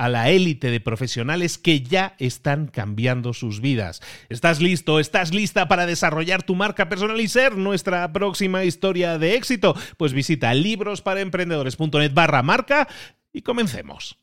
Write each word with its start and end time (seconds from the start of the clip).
a 0.00 0.08
la 0.08 0.30
élite 0.30 0.70
de 0.70 0.80
profesionales 0.80 1.58
que 1.58 1.82
ya 1.82 2.14
están 2.18 2.68
cambiando 2.68 3.34
sus 3.34 3.60
vidas. 3.60 4.00
¿Estás 4.30 4.58
listo? 4.62 4.98
¿Estás 4.98 5.34
lista 5.34 5.68
para 5.68 5.84
desarrollar 5.84 6.42
tu 6.42 6.54
marca 6.54 6.88
personal 6.88 7.20
y 7.20 7.28
ser 7.28 7.58
nuestra 7.58 8.10
próxima 8.10 8.64
historia 8.64 9.18
de 9.18 9.34
éxito? 9.34 9.76
Pues 9.98 10.14
visita 10.14 10.54
librosparaemprendedores.net 10.54 12.14
barra 12.14 12.42
marca 12.42 12.88
y 13.30 13.42
comencemos. 13.42 14.18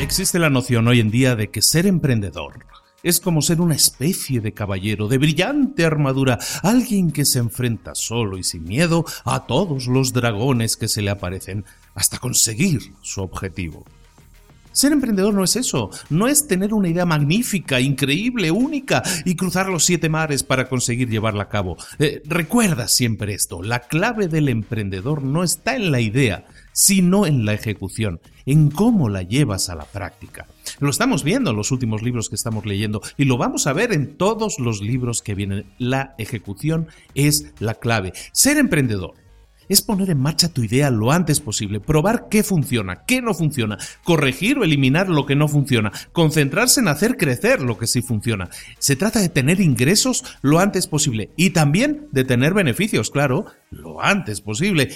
Existe 0.00 0.38
la 0.38 0.48
noción 0.48 0.88
hoy 0.88 1.00
en 1.00 1.10
día 1.10 1.36
de 1.36 1.50
que 1.50 1.60
ser 1.60 1.86
emprendedor 1.86 2.64
es 3.06 3.20
como 3.20 3.40
ser 3.40 3.60
una 3.60 3.76
especie 3.76 4.40
de 4.40 4.52
caballero 4.52 5.06
de 5.06 5.18
brillante 5.18 5.84
armadura, 5.84 6.40
alguien 6.64 7.12
que 7.12 7.24
se 7.24 7.38
enfrenta 7.38 7.94
solo 7.94 8.36
y 8.36 8.42
sin 8.42 8.64
miedo 8.64 9.04
a 9.24 9.46
todos 9.46 9.86
los 9.86 10.12
dragones 10.12 10.76
que 10.76 10.88
se 10.88 11.02
le 11.02 11.10
aparecen 11.10 11.64
hasta 11.94 12.18
conseguir 12.18 12.80
su 13.02 13.22
objetivo. 13.22 13.84
Ser 14.72 14.90
emprendedor 14.90 15.32
no 15.32 15.44
es 15.44 15.54
eso, 15.54 15.90
no 16.10 16.26
es 16.26 16.48
tener 16.48 16.74
una 16.74 16.88
idea 16.88 17.06
magnífica, 17.06 17.80
increíble, 17.80 18.50
única 18.50 19.04
y 19.24 19.36
cruzar 19.36 19.68
los 19.68 19.84
siete 19.84 20.08
mares 20.08 20.42
para 20.42 20.68
conseguir 20.68 21.08
llevarla 21.08 21.44
a 21.44 21.48
cabo. 21.48 21.76
Eh, 22.00 22.22
recuerda 22.26 22.88
siempre 22.88 23.34
esto, 23.34 23.62
la 23.62 23.80
clave 23.80 24.26
del 24.26 24.48
emprendedor 24.48 25.22
no 25.22 25.44
está 25.44 25.76
en 25.76 25.92
la 25.92 26.00
idea, 26.00 26.44
sino 26.72 27.24
en 27.24 27.44
la 27.44 27.54
ejecución, 27.54 28.20
en 28.46 28.68
cómo 28.68 29.08
la 29.08 29.22
llevas 29.22 29.70
a 29.70 29.76
la 29.76 29.84
práctica. 29.84 30.46
Lo 30.80 30.90
estamos 30.90 31.24
viendo 31.24 31.50
en 31.50 31.56
los 31.56 31.70
últimos 31.70 32.02
libros 32.02 32.28
que 32.28 32.34
estamos 32.34 32.66
leyendo 32.66 33.02
y 33.16 33.24
lo 33.24 33.36
vamos 33.38 33.66
a 33.66 33.72
ver 33.72 33.92
en 33.92 34.16
todos 34.16 34.58
los 34.58 34.80
libros 34.80 35.22
que 35.22 35.34
vienen. 35.34 35.66
La 35.78 36.14
ejecución 36.18 36.88
es 37.14 37.52
la 37.58 37.74
clave. 37.74 38.12
Ser 38.32 38.58
emprendedor 38.58 39.14
es 39.68 39.82
poner 39.82 40.10
en 40.10 40.20
marcha 40.20 40.48
tu 40.48 40.62
idea 40.62 40.90
lo 40.90 41.10
antes 41.10 41.40
posible, 41.40 41.80
probar 41.80 42.28
qué 42.30 42.42
funciona, 42.42 43.04
qué 43.06 43.20
no 43.22 43.34
funciona, 43.34 43.78
corregir 44.04 44.58
o 44.58 44.64
eliminar 44.64 45.08
lo 45.08 45.26
que 45.26 45.36
no 45.36 45.48
funciona, 45.48 45.92
concentrarse 46.12 46.80
en 46.80 46.88
hacer 46.88 47.16
crecer 47.16 47.62
lo 47.62 47.78
que 47.78 47.86
sí 47.86 48.02
funciona. 48.02 48.48
Se 48.78 48.96
trata 48.96 49.20
de 49.20 49.28
tener 49.28 49.60
ingresos 49.60 50.24
lo 50.42 50.58
antes 50.58 50.86
posible 50.86 51.30
y 51.36 51.50
también 51.50 52.08
de 52.12 52.24
tener 52.24 52.54
beneficios, 52.54 53.10
claro, 53.10 53.46
lo 53.70 54.02
antes 54.02 54.40
posible. 54.40 54.90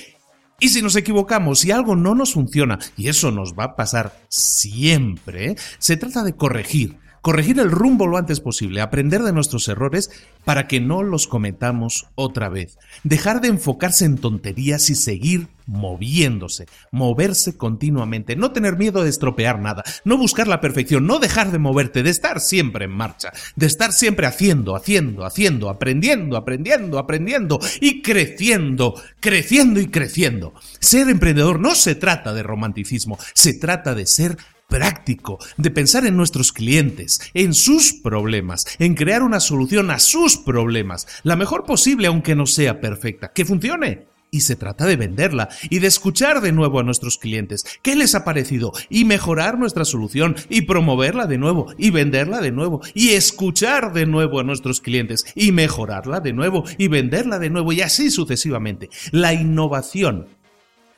Y 0.60 0.68
si 0.68 0.82
nos 0.82 0.94
equivocamos, 0.94 1.60
si 1.60 1.70
algo 1.70 1.96
no 1.96 2.14
nos 2.14 2.34
funciona, 2.34 2.78
y 2.96 3.08
eso 3.08 3.30
nos 3.30 3.54
va 3.54 3.64
a 3.64 3.76
pasar 3.76 4.26
siempre, 4.28 5.56
se 5.78 5.96
trata 5.96 6.22
de 6.22 6.36
corregir, 6.36 6.98
corregir 7.22 7.58
el 7.58 7.70
rumbo 7.70 8.06
lo 8.06 8.16
antes 8.16 8.40
posible, 8.40 8.80
aprender 8.80 9.22
de 9.22 9.32
nuestros 9.32 9.68
errores 9.68 10.10
para 10.44 10.66
que 10.66 10.80
no 10.80 11.02
los 11.02 11.26
cometamos 11.26 12.06
otra 12.14 12.48
vez, 12.48 12.78
dejar 13.04 13.40
de 13.40 13.48
enfocarse 13.48 14.04
en 14.04 14.18
tonterías 14.18 14.90
y 14.90 14.94
seguir 14.94 15.48
moviéndose, 15.66 16.66
moverse 16.90 17.56
continuamente, 17.56 18.34
no 18.34 18.50
tener 18.50 18.76
miedo 18.76 19.04
de 19.04 19.10
estropear 19.10 19.60
nada, 19.60 19.84
no 20.04 20.18
buscar 20.18 20.48
la 20.48 20.60
perfección, 20.60 21.06
no 21.06 21.20
dejar 21.20 21.52
de 21.52 21.58
moverte, 21.58 22.02
de 22.02 22.10
estar 22.10 22.40
siempre 22.40 22.86
en 22.86 22.90
marcha, 22.90 23.32
de 23.54 23.66
estar 23.66 23.92
siempre 23.92 24.26
haciendo, 24.26 24.74
haciendo, 24.74 25.24
haciendo, 25.24 25.68
aprendiendo, 25.68 26.36
aprendiendo, 26.36 26.98
aprendiendo 26.98 27.60
y 27.80 28.02
creciendo, 28.02 29.00
creciendo 29.20 29.80
y 29.80 29.86
creciendo. 29.86 30.54
Ser 30.80 31.08
emprendedor 31.08 31.60
no 31.60 31.74
se 31.76 31.94
trata 31.94 32.34
de 32.34 32.42
romanticismo, 32.42 33.18
se 33.34 33.54
trata 33.54 33.94
de 33.94 34.06
ser 34.06 34.38
práctico, 34.70 35.38
de 35.58 35.70
pensar 35.70 36.06
en 36.06 36.16
nuestros 36.16 36.52
clientes, 36.52 37.20
en 37.34 37.52
sus 37.52 37.92
problemas, 37.92 38.64
en 38.78 38.94
crear 38.94 39.22
una 39.22 39.40
solución 39.40 39.90
a 39.90 39.98
sus 39.98 40.38
problemas, 40.38 41.06
la 41.22 41.36
mejor 41.36 41.64
posible 41.64 42.06
aunque 42.06 42.34
no 42.34 42.46
sea 42.46 42.80
perfecta, 42.80 43.32
que 43.34 43.44
funcione. 43.44 44.08
Y 44.32 44.42
se 44.42 44.54
trata 44.54 44.86
de 44.86 44.94
venderla 44.94 45.48
y 45.70 45.80
de 45.80 45.88
escuchar 45.88 46.40
de 46.40 46.52
nuevo 46.52 46.78
a 46.78 46.84
nuestros 46.84 47.18
clientes 47.18 47.64
qué 47.82 47.96
les 47.96 48.14
ha 48.14 48.24
parecido 48.24 48.72
y 48.88 49.04
mejorar 49.04 49.58
nuestra 49.58 49.84
solución 49.84 50.36
y 50.48 50.62
promoverla 50.62 51.26
de 51.26 51.36
nuevo 51.36 51.74
y 51.76 51.90
venderla 51.90 52.40
de 52.40 52.52
nuevo 52.52 52.80
y 52.94 53.08
escuchar 53.10 53.92
de 53.92 54.06
nuevo 54.06 54.38
a 54.38 54.44
nuestros 54.44 54.80
clientes 54.80 55.24
y 55.34 55.50
mejorarla 55.50 56.20
de 56.20 56.32
nuevo 56.32 56.62
y 56.78 56.86
venderla 56.86 57.40
de 57.40 57.50
nuevo 57.50 57.72
y 57.72 57.80
así 57.80 58.08
sucesivamente. 58.08 58.88
La 59.10 59.32
innovación, 59.32 60.28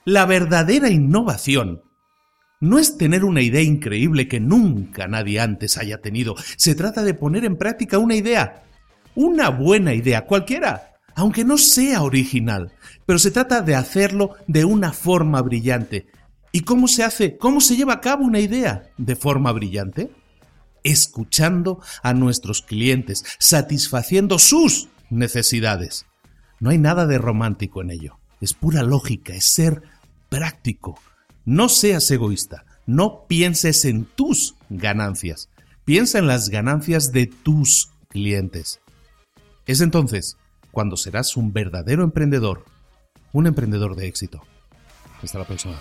la 0.05 0.27
verdadera 0.27 0.91
innovación, 0.91 1.81
no 2.63 2.79
es 2.79 2.97
tener 2.97 3.25
una 3.25 3.43
idea 3.43 3.61
increíble 3.61 4.29
que 4.29 4.39
nunca 4.39 5.09
nadie 5.09 5.41
antes 5.41 5.79
haya 5.79 6.01
tenido. 6.01 6.37
Se 6.57 6.77
trata 6.77 7.03
de 7.03 7.13
poner 7.13 7.45
en 7.45 7.57
práctica 7.57 7.99
una 7.99 8.15
idea. 8.15 8.63
Una 9.17 9.49
buena 9.49 9.95
idea, 9.95 10.27
cualquiera, 10.27 10.93
aunque 11.17 11.45
no 11.45 11.59
sea 11.59 12.03
original. 12.03 12.73
Pero 13.05 13.19
se 13.19 13.33
trata 13.33 13.63
de 13.63 13.75
hacerlo 13.75 14.37
de 14.47 14.65
una 14.65 14.93
forma 14.93 15.43
brillante. 15.43 16.07
¿Y 16.53 16.61
cómo 16.61 16.87
se 16.87 17.03
hace? 17.03 17.37
¿Cómo 17.37 17.61
se 17.61 17.75
lleva 17.75 17.95
a 17.95 18.01
cabo 18.01 18.25
una 18.25 18.39
idea 18.39 18.85
de 18.97 19.17
forma 19.17 19.51
brillante? 19.51 20.13
Escuchando 20.85 21.81
a 22.05 22.15
nuestros 22.15 22.63
clientes, 22.63 23.25
satisfaciendo 23.41 24.39
sus 24.39 24.89
necesidades. 25.11 26.07
No 26.61 26.71
hay 26.71 26.79
nada 26.79 27.07
de 27.07 27.19
romántico 27.19 27.83
en 27.83 27.91
ello. 27.91 28.21
Es 28.41 28.55
pura 28.55 28.85
lógica, 28.85 29.35
es 29.35 29.53
ser 29.53 29.83
práctico 30.29 30.97
no 31.45 31.69
seas 31.69 32.11
egoísta, 32.11 32.65
no 32.87 33.25
pienses 33.27 33.85
en 33.85 34.05
tus 34.05 34.55
ganancias, 34.69 35.49
piensa 35.85 36.19
en 36.19 36.27
las 36.27 36.49
ganancias 36.49 37.13
de 37.13 37.27
tus 37.27 37.91
clientes. 38.09 38.81
Es 39.67 39.81
entonces 39.81 40.37
cuando 40.71 40.97
serás 40.97 41.37
un 41.37 41.53
verdadero 41.53 42.03
emprendedor, 42.03 42.65
un 43.33 43.47
emprendedor 43.47 43.97
de 43.97 44.07
éxito. 44.07 44.43
Hasta 45.23 45.39
la 45.39 45.45
próxima. 45.45 45.81